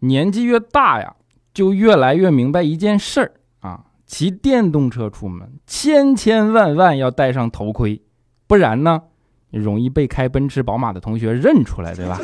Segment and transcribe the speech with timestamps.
[0.00, 1.14] 年纪越大呀，
[1.54, 8.02] 就越来越明白一件事儿啊：骑电动车出门，千千万万要戴上头盔，
[8.46, 9.02] 不然呢，
[9.50, 12.20] 容易被开奔驰、宝马的同学认出来，对吧？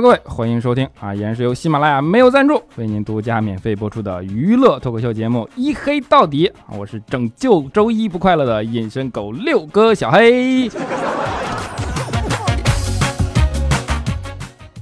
[0.00, 10.68] 各位，欢迎收听啊，依然是由喜马拉雅没有赞助为您独家免费播出的娱乐脱口秀节目《一黑到底》啊，我是拯救周一不快乐的隐身狗六哥小黑。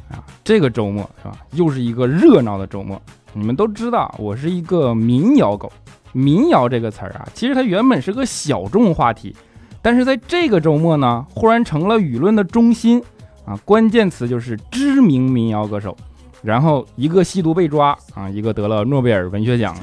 [0.09, 3.01] 啊，这个周末是吧，又是一个热闹的周末。
[3.35, 5.71] 你们都知道，我是一个民谣狗。
[6.13, 9.37] 民谣这个词儿啊，其实它原本是个小众话题，
[9.83, 13.03] 但是在这个周末呢，忽然成了舆论的中心。
[13.45, 15.97] 啊，关键词就是知名民谣歌手，
[16.43, 19.77] 然后一个吸毒被抓啊，一个得了诺贝尔文学奖。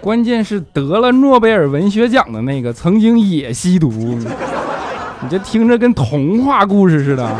[0.00, 7.30] 关键是得了诺贝尔文学奖的那个曾经也吸毒，你这听着跟童话故事似的。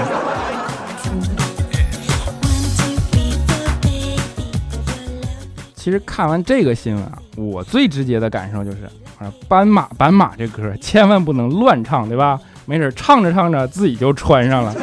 [5.74, 8.84] 其实看完这个新闻啊，我最直接的感受就是
[9.18, 12.38] 啊，斑马斑马这歌千万不能乱唱，对吧？
[12.64, 14.74] 没准唱着唱着自己就穿上了。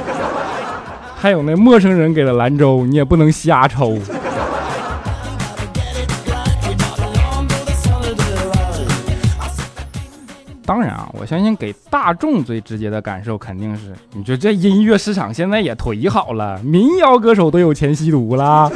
[1.15, 3.97] 还有那陌生人给的兰州，你也不能瞎抽。
[10.65, 18.71] 当然啊，我相信给大众最直接的感受肯定是，你说这音乐市场现在也忒好了，民谣歌手都有钱吸毒了。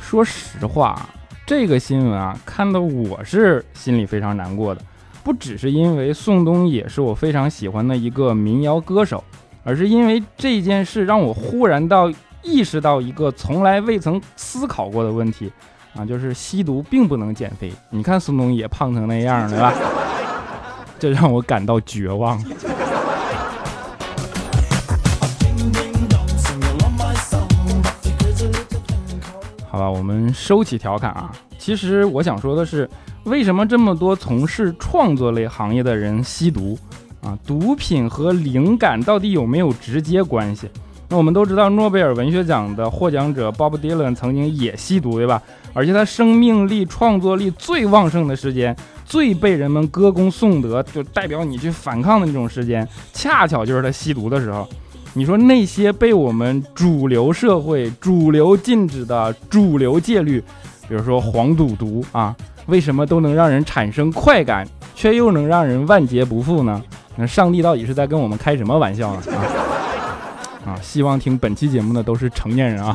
[0.00, 1.08] 说实话，
[1.54, 4.80] 这个新闻啊，看得我是心里非常难过的。
[5.22, 9.22] 不只是因为宋冬野是我非常喜欢的一个民谣歌手，
[9.62, 12.10] 而是因为这件事让我忽然到
[12.40, 15.52] 意识到一个从来未曾思考过的问题
[15.94, 17.70] 啊，就是吸毒并不能减肥。
[17.90, 19.74] 你看宋冬野胖成那样，对吧？
[20.98, 22.42] 这让我感到绝望。
[29.68, 31.30] 好吧，我们收起调侃啊。
[31.64, 32.90] 其实我想说的是，
[33.22, 36.76] 为什么这么多从事创作类行业的人吸毒
[37.20, 37.38] 啊？
[37.46, 40.68] 毒品和灵感到底有没有直接关系？
[41.08, 45.40] 那我们都知道，诺贝尔文学奖的获奖者 Bob Dylan 曾经也吸毒，对吧？
[45.72, 54.68] 而且他生命力、创作力最旺盛的时间，最被人们歌功颂德，就代表你去反抗的那种时间，恰巧就是他吸毒的时候。
[55.14, 60.42] 你说那些被我们主流社会、主流禁止的主流戒律，
[60.92, 62.36] 比如说黄赌毒啊，
[62.66, 66.82] 为什么都能让人产生快感，却又能让人万劫不复呢？
[67.16, 69.22] 那上帝到底是在跟我们开什么玩笑呢？
[70.66, 70.76] 啊 啊！
[70.82, 72.94] 希望听本期节目的都是成年人啊。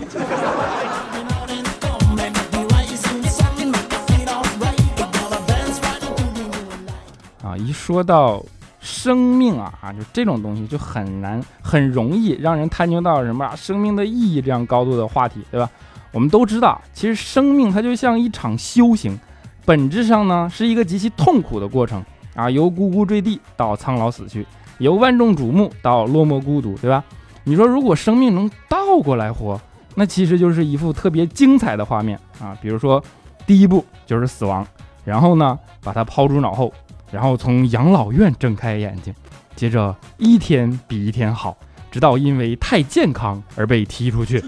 [7.42, 8.44] 啊，一说到。
[8.80, 15.70] 生命啊啊，就这种东西就很难，很容易让人探究到什么生命的意义这样高度的话题，对吧？
[16.12, 19.20] 我们都知道，其实生命它就像一场修行，
[19.66, 22.04] 本质上呢是一个极其痛苦的过程
[22.36, 24.46] 啊，由呱呱坠地到苍老死去，
[24.78, 27.04] 由万众瞩目到落寞孤独，对吧？
[27.44, 29.60] 你说如果生命能倒过来活，
[29.96, 32.58] 那其实就是一幅特别精彩的画面啊。
[32.62, 33.04] 比如说，
[33.46, 34.66] 第一步就是死亡，
[35.06, 36.74] 然后呢把它抛诸脑后。
[37.10, 39.16] 然后从养老院睁开眼睛，
[39.56, 41.56] 接着一天比一天好，
[41.90, 44.44] 直到因为太健康而被踢出去。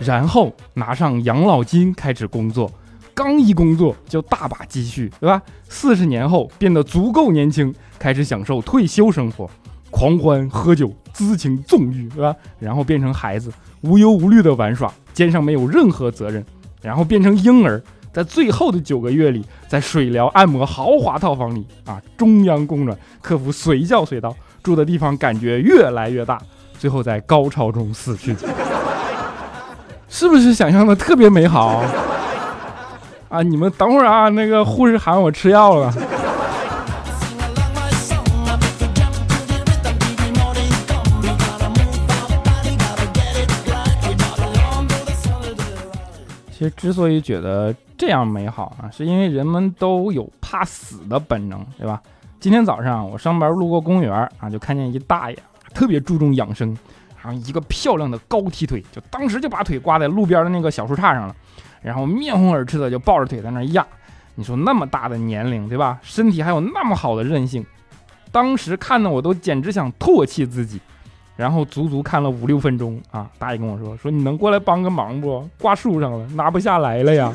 [0.00, 2.70] 然后拿上养老金开始工作，
[3.14, 5.40] 刚一工作就大把积蓄，对吧？
[5.68, 9.48] 四十年后变得足够年轻，开始享受退休生活，
[9.90, 12.34] 狂欢喝酒，滋情纵欲，对吧？
[12.58, 13.52] 然后变成孩子，
[13.82, 16.44] 无忧无虑的玩耍，肩上没有任何责任，
[16.82, 17.82] 然后变成婴儿。
[18.12, 26.42] 在最后的九个月里，在水疗按摩豪华套房里啊，中央供暖，客服随叫随到，住的地方感觉越来越大，
[26.76, 28.34] 最后在高潮中死去，
[30.10, 31.82] 是不是想象的特别美好？
[33.30, 35.90] 啊，你们等会儿啊，那个护士喊我吃药了。
[46.52, 52.02] 其实之所以觉得这样美好啊，是因为人们都有怕死的本能，对吧？
[52.38, 55.38] 今天早上我上班路过公园啊，就看见一大爷
[55.72, 56.76] 特别注重养生，
[57.22, 61.36] 然后一个漂亮的高踢腿，就当时就把腿挂在路边的那个小树杈上了，
[61.82, 63.86] 然后面红耳赤的就抱着腿在那压。
[64.36, 65.98] 你说那么大的年龄，对吧？
[66.02, 67.64] 身体还有那么好的韧性，
[68.32, 70.80] 当时看的我都简直想唾弃自己。
[71.36, 75.48] 然后足足看了五六分钟啊，大爷跟我说说你能过来帮个忙不？
[75.58, 77.32] 挂树上了，拿不下来了呀。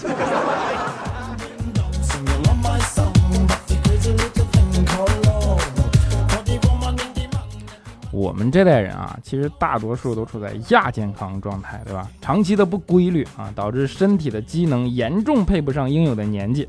[8.25, 12.09] 我们这代人啊，其实大多数都处在亚健康状态，对吧？
[12.19, 16.67] 长期的不规律啊，导致身体的机能严重配不上应有的年纪。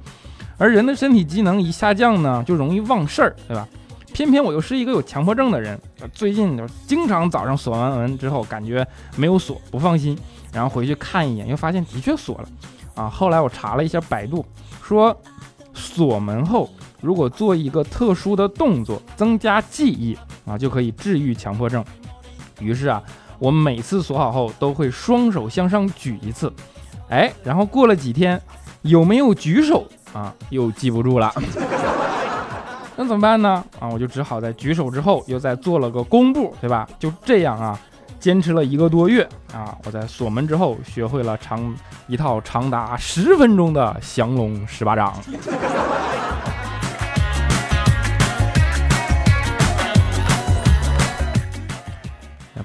[0.59, 3.67] 而人的身体机能一下降呢，就容易忘事儿，对吧？
[4.13, 5.81] 偏偏我又是一个有强迫症的人，
[6.13, 8.87] 最近就经常早上锁完门之后，感觉
[9.17, 10.15] 没有锁，不放心，
[10.53, 12.49] 然后回去看一眼，又发现的确锁了。
[12.95, 14.45] 啊，后来我查了一下百度，
[14.83, 15.19] 说
[15.73, 16.69] 锁门后
[17.01, 20.15] 如果做一个特殊的动作，增加记忆。
[20.47, 21.85] 啊，就可以治愈强迫症。
[22.61, 23.03] 于是啊，
[23.39, 26.51] 我每次锁好后都会双手向上举一次，
[27.11, 28.41] 哎，然后过了几天，
[28.81, 31.31] 有没有举手啊，又记不住了。
[32.97, 33.63] 那怎么办呢？
[33.79, 36.89] 啊，我就只好在举手之后又再做了个弓步，对吧？
[36.99, 37.79] 就这样啊，
[38.19, 41.77] 坚持了一个多月啊，我在锁门之后学会了长
[42.07, 45.15] 一套长达十分钟的降龙十八掌。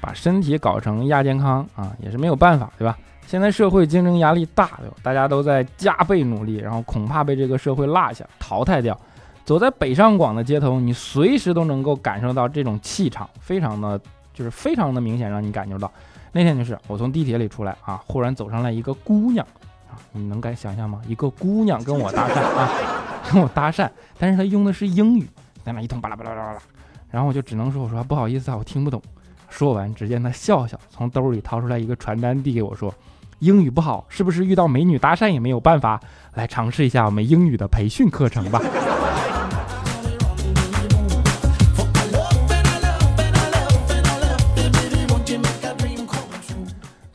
[0.01, 2.98] 把身体搞成亚健康啊，也是没有办法，对吧？
[3.27, 4.95] 现在社会竞争压力大，对吧？
[5.01, 9.00] 大家都在加倍努力，然后恐怕被这个社会落下、淘汰掉。
[9.45, 14.00] 走在北上广的街头，你随时都能够感受到这种气场，非常的
[14.33, 15.92] 就是非常的明显，让你感觉到。
[16.31, 19.45] 那天就是我从地铁里出来啊，忽然走上来一个姑娘
[19.89, 21.01] 啊，你能敢想象吗？
[21.07, 22.69] 一个姑娘跟我搭讪啊，
[23.31, 25.27] 跟我搭讪，但是她用的是英语，
[25.63, 26.59] 在那一通巴拉巴拉巴拉，
[27.09, 29.01] 然后我就只能说，我说不好意思啊，我听不懂。
[29.51, 32.92] 说完，只见他笑笑，从兜里掏出来一个传单递给我，说
[33.39, 36.00] ：“英语不好，是不是遇到美女搭讪也没有办法？
[36.33, 38.62] 来尝试一下我们英语的培训课程吧。”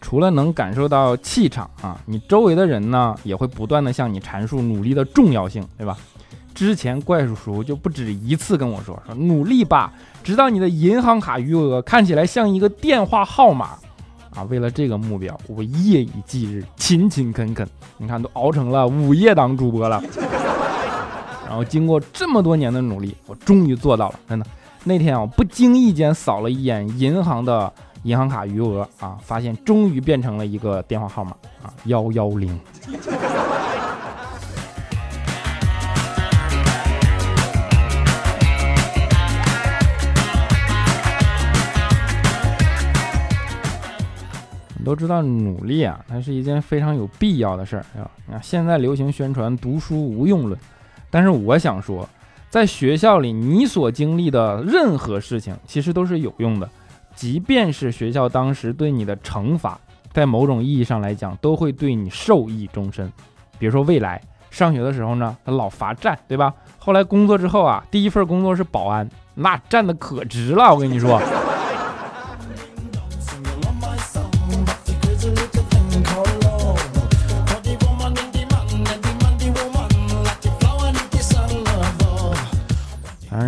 [0.00, 5.96] 除了能感受到气场啊，你周围的人呢，也会不断的向你阐述努力的重要性，对吧？
[6.56, 9.92] 之前怪叔叔就不止一次跟我说说努力吧，
[10.24, 13.72] 直到你的银行卡余额看起来像一个电话号码
[14.34, 14.42] 啊！
[14.44, 17.68] 为了这个目标，我夜以继日，勤勤恳恳，
[17.98, 20.02] 你看都熬成了午夜档主播了。
[21.46, 24.46] 然后经过这么多年的努力，我终于做到了，真的。
[24.82, 27.70] 那天啊，不经意间扫了一眼银行的
[28.04, 31.32] 银行卡余额啊，发现终于变成了一个电话号码
[31.62, 32.58] 啊，幺幺零。
[44.86, 48.08] 都知道努力啊，它是一件非常有必要的事儿，啊。
[48.28, 50.56] 那现在流行宣传读书无用论，
[51.10, 52.08] 但是我想说，
[52.48, 56.70] 在学校里你所经历的任何事情，其实都是有用的，
[57.16, 59.76] 即便是学校当时对你的惩罚，
[60.12, 63.12] 在某种意义上来讲，都会对你受益终身。
[63.58, 64.22] 比如说未来
[64.52, 66.54] 上学的时候呢，他老罚站，对吧？
[66.78, 71.20] 后来工作之后啊，第一份工作是保安，那站的可值了，我跟你说。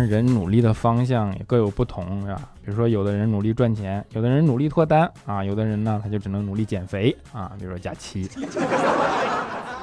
[0.09, 2.41] 人努力的方向也各有不同，是吧？
[2.65, 7.51] 比如说，有的人努力赚钱，有的人努力脱单啊，有的人呢，他就只能努力减肥啊。
[7.59, 8.27] 比如说假期，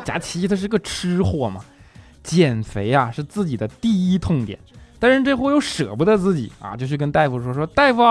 [0.04, 1.60] 假期他是个吃货嘛，
[2.22, 4.58] 减肥啊是自己的第一痛点，
[4.98, 8.02] 但是这货又舍不得自己啊，就去跟大夫说说，大夫，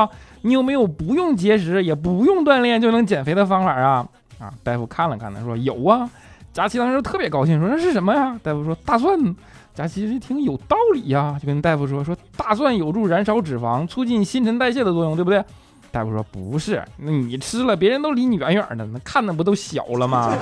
[0.41, 4.07] 你有没有不用节食也不用锻炼就能减肥的方法啊？
[4.39, 6.09] 啊，大夫看了看他说有啊。
[6.55, 8.39] 佳琪当时特别高兴，说那是什么呀？
[8.41, 9.35] 大夫说大蒜。
[9.73, 15.43] 佳琪一听有道理呀，就跟大夫说说大蒜有助燃烧脂肪，促进新陈代谢的作用，对不对？
[15.91, 20.33] 大夫说不是，那你吃了，别人都离你远远的，那看的不都小了吗？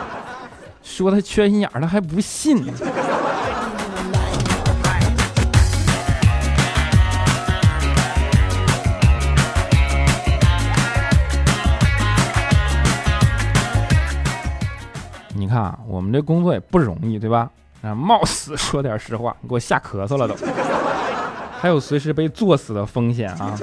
[0.82, 2.64] 说他缺心眼儿，他还不信。
[15.64, 17.50] 啊，我们这工作也不容易，对吧？
[17.80, 20.34] 啊，冒死说点实话，你给我吓咳嗽了都，
[21.58, 23.58] 还有随时被作死的风险啊！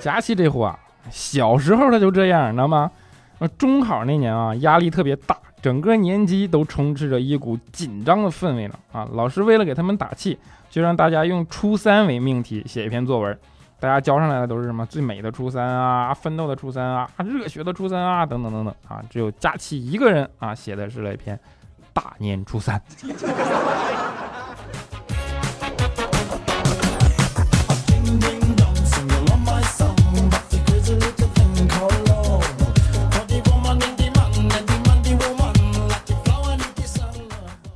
[0.00, 0.78] 佳琪这货啊，
[1.10, 2.90] 小时候他就这样，你知道吗？
[3.38, 9.06] 那中考那年啊，压力特别大，整个年级都充斥着一股紧张的氛围呢啊！
[9.12, 10.38] 老师为了给他们打气，
[10.70, 13.38] 就让大家用初三为命题写一篇作文，
[13.78, 21.38] 大家交上来的都是什么最美的初三啊，奋斗的初三啊，热血的初三啊，等等等等啊，只有佳琪一个人啊，写的是了一篇。
[21.92, 22.80] 大年初三。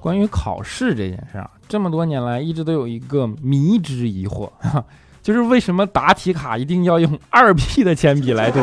[0.01, 4.51] 关于考试这件事啊，这么多年来一直都有一个迷之疑惑，
[5.23, 8.61] 就是为什么答题卡一定要用二 B 的铅笔来读？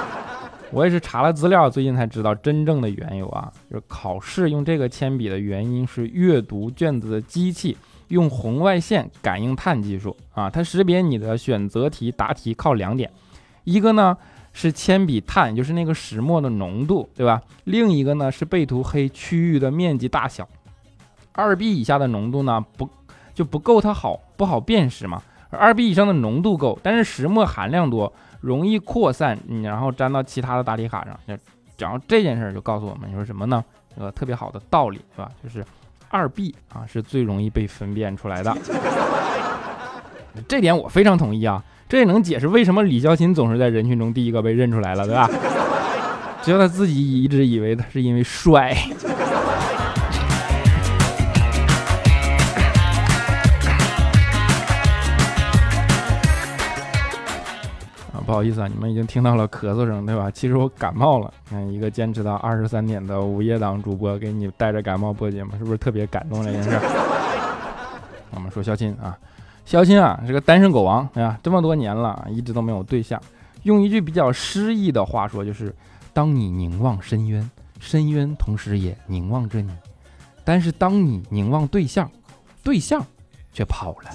[0.72, 7.76] 我也是查了资料，最近才知道真正的缘由啊，就是考试用这个铅笔的原因是阅读卷子的机器
[8.08, 13.10] 用红外线感应碳技术啊，它识别你的选择题答题靠两点，
[13.64, 14.16] 一个呢
[14.52, 17.40] 是铅笔碳，就是那个石墨的浓度，对吧？
[17.64, 20.46] 另一个呢是被涂黑区域的面积大小。
[21.32, 22.88] 二 B 以下的浓度呢不
[23.34, 25.22] 就不够它好不好辨识嘛？
[25.56, 31.38] 二 B 以上的浓度够，但是石墨含量多，容易扩散，你然后粘到其他的答题卡上。
[31.78, 33.64] 然后这件事就告诉我们你说什么呢？
[33.94, 35.30] 这个特别好的道理，是吧？
[35.42, 35.64] 就是
[36.08, 38.56] 二 B 啊是最容易被分辨出来的。
[40.46, 45.28] 这点我非常同意啊，这也能解释为什么李孝钦总是在人群中第一个被认出来了，对吧？
[46.42, 48.76] 只有他自己一直以为他是因为帅。
[58.26, 60.28] 不好意思啊，你们已经听到了咳嗽声，对吧？
[60.34, 61.32] 其实我感冒了。
[61.48, 66.70] 看一个坚持到二十三点的午夜档主播给你带着感冒播节目，是不是特别感动这件事？
[68.34, 69.16] 我们说肖钦啊，
[69.64, 71.38] 肖钦啊是个单身狗王，对吧？
[71.40, 73.20] 这么多年了，一直都没有对象。
[73.62, 75.72] 用一句比较诗意的话说，就是
[76.12, 79.70] 当你凝望深渊，深渊同时也凝望着你；
[80.44, 82.10] 但是当你凝望对象，
[82.64, 83.04] 对象
[83.52, 84.10] 却跑了。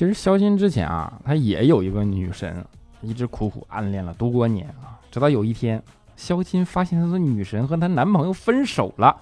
[0.00, 2.64] 其实肖钦之前啊，他也有一个女神，
[3.02, 4.96] 一直苦苦暗恋了多年啊。
[5.10, 5.82] 直到有一天，
[6.16, 9.14] 肖钦发现他的女神和她男朋友分手了，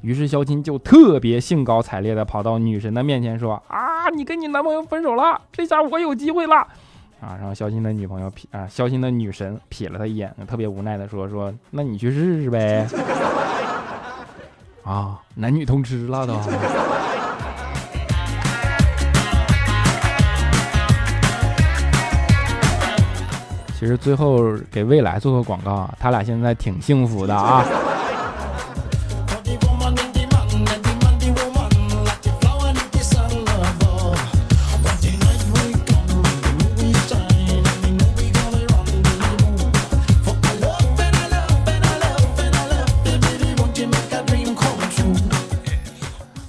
[0.00, 6.56] 于是肖钦就特别兴高采烈的跑到女神的面前说：“啊，你跟你男朋友分手了，这下我有机会了。”
[7.20, 12.88] 啊，然后肖钦的女朋友瞥啊，肖钦的女神瞥了他一眼，特别无奈的说：“说那你去试试呗。”
[14.84, 16.34] 啊，男女通吃了都。
[23.78, 27.62] 其实最后给未来做个广告啊，他俩现在挺幸福的啊。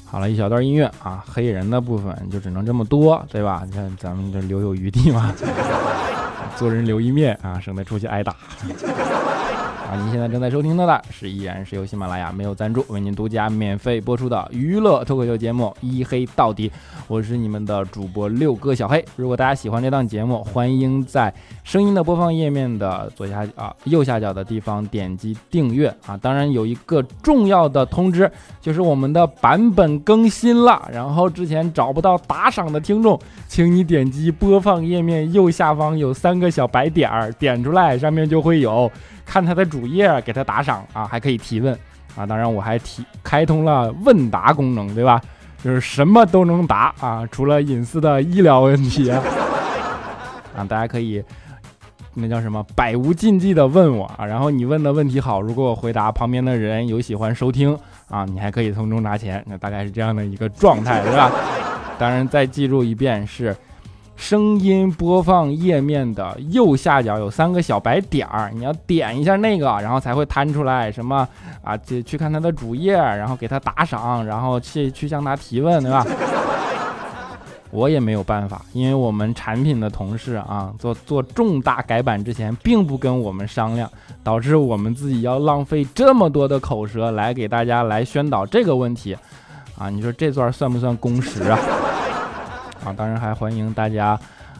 [0.10, 3.64] 好了一小段音乐啊，黑人的部分就只能这么多，对吧？
[3.66, 5.34] 你看咱们这留有余地嘛。
[6.56, 8.36] 做人留一面啊，省得出去挨打。
[9.86, 16.68] 啊，您现在正在收听到的是依然是由喜马拉雅没有赞助为您独家免费播出的娱乐脱口秀节目《一黑到底》，
[17.08, 19.06] 我是你们的主播六哥小黑。
[19.16, 21.32] 如果大家喜欢这档节目，欢迎在
[21.64, 26.18] 声音的播放页面的左下啊右下角的地方点击订阅啊。
[26.18, 30.90] 当然有一个重要的通知，就是我们的版本更新了。
[30.92, 38.92] 然后之前找不到打赏的听众，请你点击播放页面右下方有三个小白点儿，点出来上面就会有。
[39.26, 41.74] 看他的主页，给他打赏啊，还可以提问
[42.16, 42.26] 啊。
[42.26, 45.20] 当然，我还提开通了问答功能，对吧？
[45.64, 49.22] 就是什么都能答啊，除了隐私的医疗问题啊。
[50.56, 51.22] 啊大家可以
[52.14, 54.26] 那叫什么百无禁忌的问我啊。
[54.26, 57.78] 然后你问的问题好，如果我回答，旁边的人有喜欢收听
[58.10, 59.44] 啊，你还可以从中拿钱。
[59.48, 61.32] 那大概是这样的一个状态，对吧？
[61.98, 63.56] 当然，再记住一遍是。
[64.16, 71.28] 声音播放页面的右下角有三个小白点儿，你要点一下那个，然后才会弹出来什么
[71.64, 71.78] 啊？
[71.78, 76.06] 去去看他的主页，然后给他打赏，然后去去向他提问，对吧？
[77.72, 83.90] 我也没有办法，因为我们产品的同事啊，做做重大改版之前并不跟我们商量，
[84.24, 89.16] 导致我们自己要浪费这么多的口舌来给大家来宣导这个问题
[89.78, 89.90] 啊！
[89.90, 91.60] 你说这段算不算工时啊？
[92.86, 94.18] 啊，当然还欢迎大家，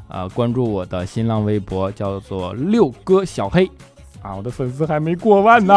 [0.08, 3.70] 呃，关注我的新浪微博，叫做六哥小黑，
[4.22, 5.74] 啊，我的粉丝还没过万呢，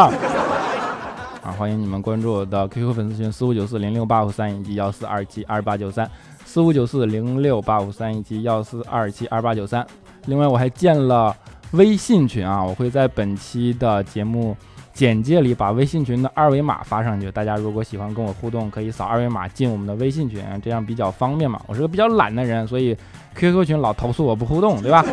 [1.45, 6.11] 啊，欢迎你们关注我的 QQ 粉丝群四五九四零六八五三以及幺四二七二八九三
[6.47, 9.87] 四五九四零六八五三以及幺四二七二八九三，
[10.25, 11.37] 另外我还建了
[11.73, 14.57] 微信群啊，我会在本期的节目。
[14.99, 17.31] 简介里把微信群的二维码发上去。
[17.31, 21.61] 大家如果喜欢跟我互动，可以扫二维码进我们的微信群，这样比较方便嘛。
[21.69, 22.97] 我是个比较懒的人，所以
[23.37, 25.05] QQ 群老投诉我不互动，对吧？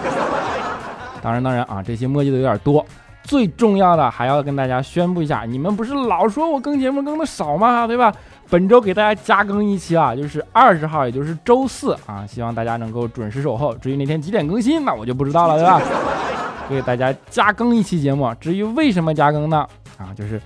[1.21, 2.83] 当然当然啊，这些墨迹的有点多。
[3.21, 7.85] 最重要的还要跟大家宣布一下，你们不是老说我更节目更的少吗？
[7.85, 8.11] 对吧？
[8.49, 13.75] 本周给大家加更一期啊，就是二十号，也就是周四啊，希望大家能够准时守候。
[13.75, 15.79] 至于那天几点更新，那我就不知道了，对吧？
[16.69, 18.33] 给大家加更一期节目。
[18.39, 19.67] 至于为什么加更呢？
[19.97, 20.41] 啊，就是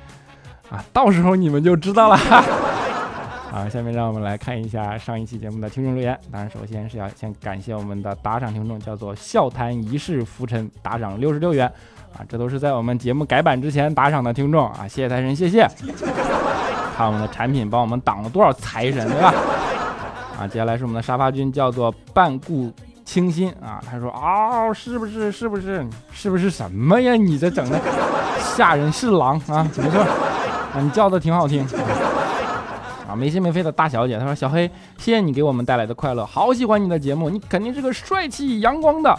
[0.69, 2.15] 啊，到时候你们就知道了。
[3.51, 6.15] 啊，下面让我们来看一下上一期节目的听众留言。
[6.31, 11.65] 当然，首先是要先感谢我们的打赏听众，叫做笑谈一世浮沉，打赏六十六元。
[12.13, 15.67] 啊，这都是在我们节目改版之前打赏的听众啊，谢谢财神，谢谢。
[16.95, 19.33] 看我们的产品帮我们挡了多少财神，对吧？
[20.39, 22.71] 啊，接下来是我们的沙发君，叫做半顾
[23.09, 23.81] 清新啊。
[23.89, 25.31] 他说啊，是不是？
[25.31, 25.83] 是不是？
[26.11, 27.15] 是不是什么呀？
[27.15, 27.79] 你这整的
[28.55, 29.67] 吓人是狼啊？
[29.75, 31.65] 没错，啊，你叫的挺好听。
[33.09, 39.17] 啊，没心没肺的大小姐，她说小黑，谢谢你给我们带来的快乐，好喜欢你的节目，你肯定是个帅气阳光的。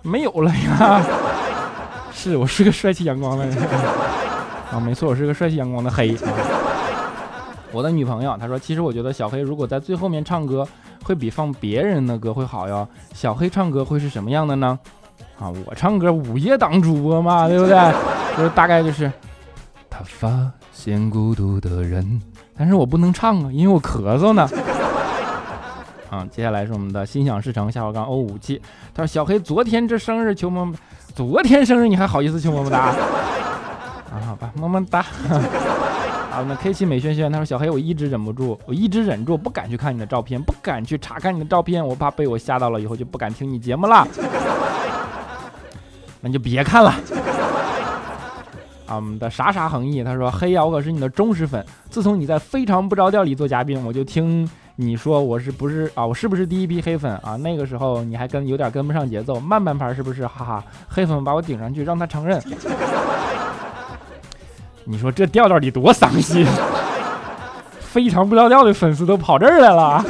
[0.00, 1.02] 没有了呀，
[2.10, 3.54] 是我是个帅气阳光的人。
[4.72, 6.16] 啊，没错，我是个帅气阳光的黑。
[7.72, 10.66] 我的女朋友她说，其实我觉得小黑如果在最后面唱歌，
[11.02, 12.86] 会比放别人的歌会好哟。
[13.14, 14.78] 小黑唱歌会是什么样的呢？
[15.38, 17.76] 啊，我唱歌午夜档主播嘛， 对不对？
[18.36, 19.10] 就是大概就是
[19.90, 22.20] 他发现孤独的人，
[22.56, 24.48] 但是我不能唱啊，因为我咳嗽呢。
[26.10, 28.60] 啊，接下来是我们的心想事成下划杠欧五七，
[28.94, 30.74] 他说小黑昨天这生日求么么，
[31.14, 32.78] 昨天生日你还好意思求么么哒？
[34.12, 35.04] 啊，好吧，么么哒。
[36.32, 44.08] 啊，那 K 七美萱萱，他说小黑，我一直忍不住，我一直忍住不敢去看你的照片，不敢去查看你的照片，我怕被我吓到了，以后就不敢听你节目了。
[46.22, 46.90] 那你就别看了。
[48.86, 57.36] 啊，我们的傻傻横溢，他说黑呀，我可是你的忠实粉，自从你在非常不着调里做嘉宾，我就听你说我是不是啊，我是不是第一批黑粉啊？
[57.36, 60.26] 那个时候你还跟有点跟不上节奏，慢半拍是不是？
[60.26, 62.42] 哈哈，黑粉把我顶上去，让他承认。
[64.84, 66.46] 你说这调调得多伤心，
[67.80, 70.04] 非常不着调的粉丝都跑这儿来了啊！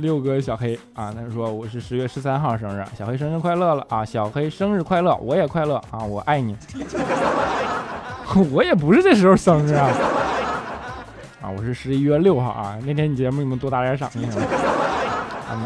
[0.00, 4.04] 六哥小黑啊，他说我是十月十三号生日，小黑生日快乐了啊！
[4.04, 6.04] 小黑生日快乐，我也快乐啊！
[6.04, 6.56] 我爱你，
[8.52, 9.88] 我也不是这时候生日啊！
[11.40, 12.76] 啊，我是十一月六号啊！
[12.84, 14.10] 那天你节目你们多打点赏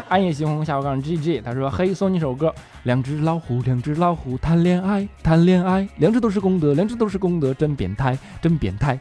[0.09, 8.99] 暗夜猩红下午杠 GG，他说嘿送你首歌，两只老虎，两只老虎谈恋爱，谈恋爱，两只都是功德，两只都是功德，真变态，真变态，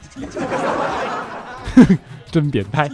[2.30, 2.90] 真变态。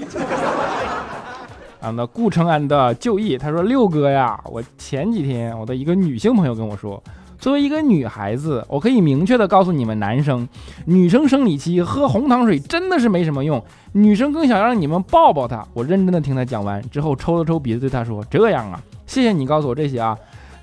[1.80, 7.02] 啊，那顾城安的就义，他说六哥呀，我前几天我的一个女性朋友跟我说，
[7.38, 10.48] 作为一个女孩子，我可以明确的告诉你们男生，
[10.86, 15.64] 女生生理期喝红糖水真的是没什么用，女生更想让你们抱抱她。
[15.72, 20.18] 我认真的听她讲完之后，抽了抽鼻子对她说，这样啊，谢谢你告诉我这些啊，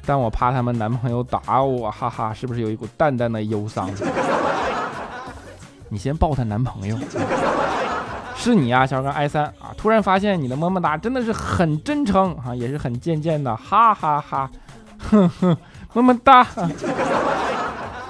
[0.05, 3.89] 但我怕他们男朋友打我，哈哈，是不是有一股淡淡的忧伤？
[5.89, 6.97] 你先抱她男朋友。
[8.37, 9.71] 是你啊，小刚 i 三啊！
[9.77, 14.51] 突然发现你的么么哒真的是很真诚啊，也是很贱贱的，哈哈哈！
[14.99, 15.57] 哼哼，
[15.95, 16.45] 么么哒！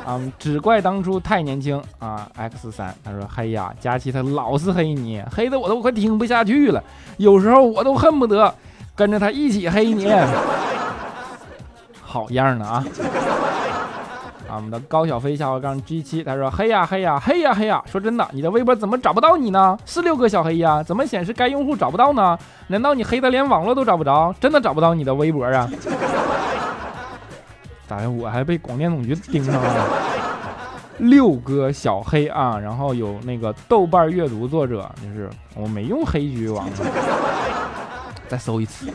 [0.06, 6.84] 啊， 只怪当初太年轻啊！X 三他说：“嘿呀，佳琪他老是黑你，黑的我都快听不下去了，
[7.18, 8.54] 有时候我都恨不得
[8.96, 10.12] 跟着他一起黑你。
[12.02, 12.86] ”好样的啊！
[14.48, 17.84] 啊，我们的高小飞下划杠 G 七，他说：“嘿呀嘿呀嘿呀嘿呀！
[17.86, 19.78] 说真的，你的微博怎么找不到你呢？
[19.86, 20.82] 是六个小黑呀？
[20.84, 22.38] 怎么显示该用户找不到呢？
[22.68, 24.34] 难道你黑的连网络都找不着？
[24.40, 25.68] 真的找不到你的微博啊？
[27.88, 28.10] 咋的？
[28.10, 29.86] 我还被广电总局盯上了？
[31.00, 32.58] 六哥小黑啊！
[32.58, 36.66] 然后有那个豆瓣阅读作者，就是我没用黑局网，
[38.30, 38.88] 再搜一次。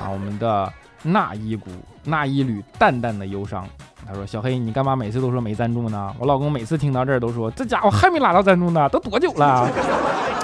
[0.00, 1.70] 啊，我们的那一股
[2.04, 3.66] 那一缕淡淡的忧伤。”
[4.06, 6.14] 他说：“小黑，你干嘛每次都说没赞助呢？
[6.18, 9.68] 我老公每次听到这儿都说，这家伙还没拉到赞助呢，都多久了？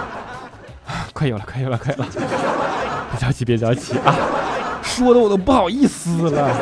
[1.14, 2.08] 快有了，快有了，快有了！
[3.12, 4.14] 别着急，别着急啊！
[4.82, 6.54] 说的我都不好意思了。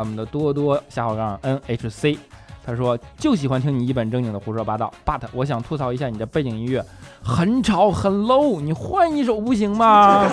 [0.00, 2.18] 我们的多多下划杠 N H C，
[2.64, 4.92] 他说就喜欢听你一本正经的胡说八道。
[5.04, 6.84] But 我想吐槽一下你的背景音乐，
[7.22, 10.26] 很吵很 low，你换一首不行吗？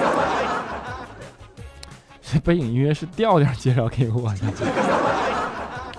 [2.22, 4.38] 这背景音乐是调调介绍给我的。”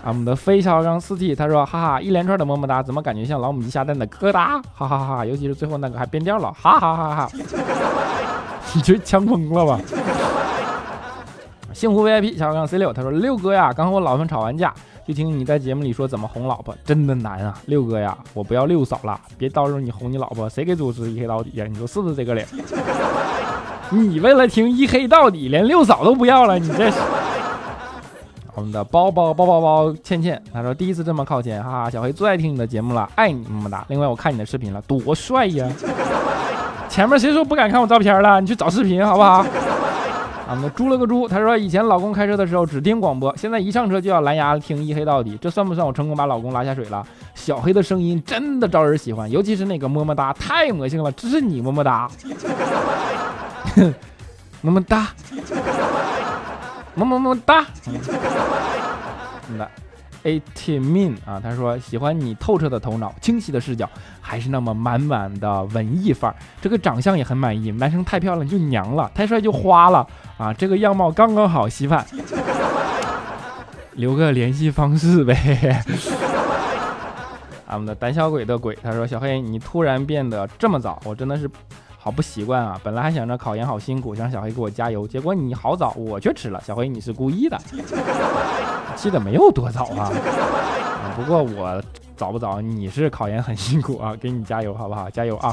[0.04, 4.62] 我们的飞小刚四 T，他说哈哈，一连串的么么哒，怎么感觉像老母鸡下蛋的疙瘩？
[4.74, 7.30] 哈哈哈，尤其是最后那个还变调了，哈哈哈哈！
[8.74, 9.78] 你这枪疯了吧？
[11.78, 14.74] 幸福 VIP 小刚 C 六，他说六哥呀，刚和我老婆吵完架，
[15.06, 17.56] 就听你在节目里说怎么哄老婆，真的难啊！
[17.66, 21.64] 六哥呀，我不要六嫂了，别到时候你哄你老婆，谁给主持一黑到底呀？
[21.70, 22.42] 你说是不是这个理？
[23.94, 26.98] 你为了听一黑到底，连六嫂都不要了，你这是？
[28.56, 33.84] 我们的包包包包包倩倩，他说第一次这么靠前，哈哈，小黑最爱听你的节目了，爱你么么哒。
[33.86, 35.64] 另外我看你的视频了，多帅呀！
[36.88, 38.40] 前面谁说不敢看我照片了？
[38.40, 39.46] 你去找视频好不好？
[40.50, 47.06] 我们猪了个猪，他说以前老公开车的时候只听广播，现在一上车就要蓝牙听一黑到底，这算不算我成功把老公拉下水了？
[47.34, 52.08] 小黑的声音真的招人喜欢，尤其是那个么么哒，太魔性了，这是你么么哒，
[54.62, 55.08] 么么哒，
[56.94, 57.66] 么么么哒，
[59.52, 59.68] 么哒
[60.54, 63.88] T Min 啊，他说喜欢你透彻的头脑、清晰的视角，
[64.20, 66.36] 还是那么满满的文艺范儿。
[66.60, 70.52] 这个长相也很满意，男生太漂亮就娘了，太帅就花了啊！
[70.52, 72.04] 这个样貌刚刚好，稀饭。
[73.94, 75.82] 留个联系方式呗。
[77.66, 81.50] 俺们的胆小鬼的鬼，他说小黑你突然变得这么早，我真的是
[82.00, 82.80] 好不习惯啊！
[82.84, 86.62] 本来还想着考研好辛苦，想让小黑给我加油，结果你好早，我却迟了。
[86.64, 87.60] 小黑你是故意的。
[88.96, 90.10] 记得没有多早啊，
[91.16, 91.82] 不过我
[92.16, 95.10] 早不早，你是考研很辛苦啊，给你加油好不好？
[95.10, 95.52] 加油啊！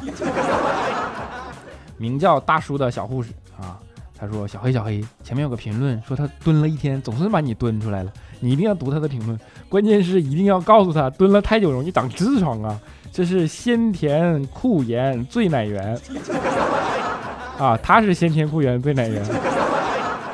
[1.98, 3.80] 名叫大叔的小护士啊，
[4.18, 12.80] 他说小黑小黑，前面有个评论说他蹲了一天，总是把你蹲出来了，你一定要读他的评论，关键是一定要告诉他蹲了太久容易长痔疮啊，
[13.16, 15.98] 这是先天酷炎最奶源
[17.58, 19.24] 啊，他是先天酷炎最奶源。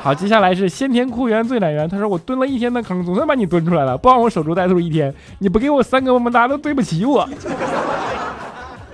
[0.00, 1.88] 好，接下来是先天裤源最奶源。
[1.88, 5.14] 他说我蹲了一天的坑，总算把你蹲出来了，不让我守株待兔一天。
[5.38, 7.24] 你不给我三个么么哒，都对不起我。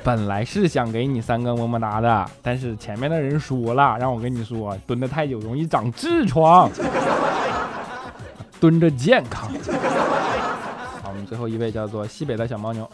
[0.04, 6.70] 本来是想给你三个么么哒的，但是前面的人说了，让我跟你说，蹲的太久容易长痔疮，
[8.60, 9.48] 蹲着健康。
[11.02, 12.86] 好，我们最后一位叫做西北的小牦牛。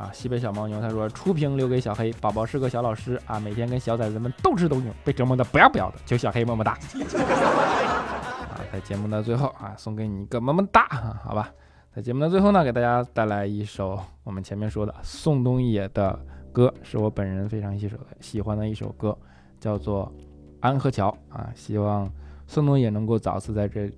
[0.00, 6.72] 啊，西北小牦牛他说初评留给小黑宝宝是个小老师啊，每天跟小崽子们斗智斗勇，被折磨的不要不要的，求小黑么么哒。
[6.72, 10.88] 啊，在节目的最后啊，送给你一个么么哒，
[11.22, 11.50] 好吧。
[11.94, 16.18] 在节目的最后呢，给大家带来一首我们前面说的宋冬野的
[16.50, 19.14] 歌，是我本人非常喜首喜欢的一首歌，
[19.58, 20.10] 叫做
[20.60, 21.50] 《安河桥》啊。
[21.54, 22.10] 希望
[22.46, 23.90] 宋冬野能够早次在这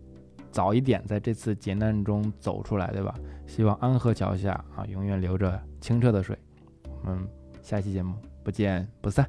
[0.53, 3.15] 早一点在这次劫难中走出来，对吧？
[3.47, 5.61] 希望安河桥下啊，永远流着。
[5.81, 6.39] 清澈的水，
[7.03, 7.27] 我们
[7.61, 9.29] 下期节目不见不散。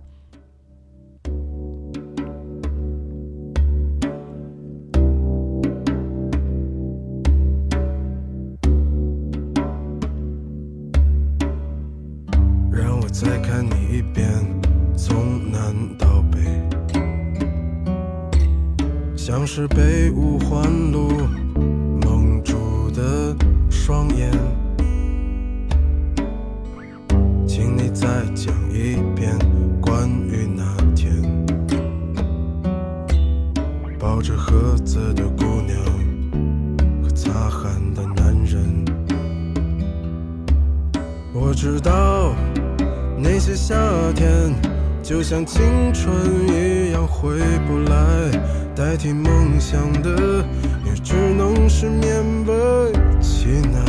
[12.71, 13.82] 让我再看你
[19.43, 21.27] 像是被五环路
[22.01, 23.35] 蒙住的
[23.69, 24.31] 双眼。
[27.45, 29.37] 请你再讲一遍
[29.81, 30.63] 关于那
[30.95, 31.21] 天
[33.99, 35.77] 抱着盒子的姑娘
[37.03, 38.85] 和擦汗的男人。
[41.33, 42.33] 我知道
[43.17, 43.75] 那些夏
[44.15, 44.55] 天
[45.01, 45.61] 就像青
[45.93, 46.15] 春
[46.47, 48.31] 一样回不来，
[48.75, 50.45] 代替梦想的
[50.85, 53.83] 也只能是勉为其难。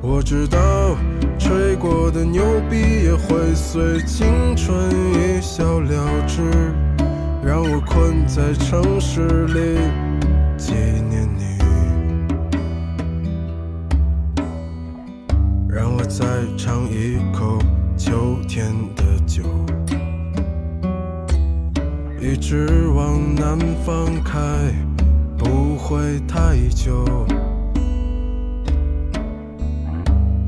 [0.00, 0.58] 我知道。
[1.38, 4.72] 吹过的牛逼也会随青春
[5.12, 6.40] 一笑了之，
[7.44, 9.76] 让我困在城市里
[22.24, 24.38] 一直往南方开，
[25.36, 27.04] 不会太久。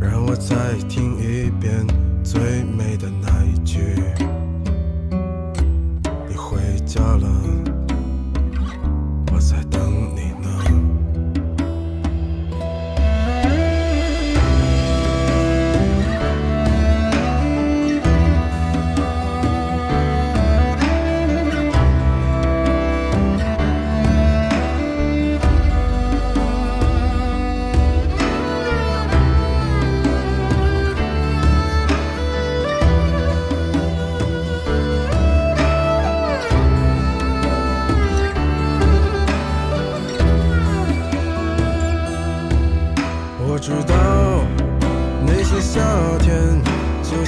[0.00, 0.54] 让我再
[0.88, 1.84] 听一遍
[2.22, 3.80] 最美的那一句，
[6.28, 7.33] 你回家了。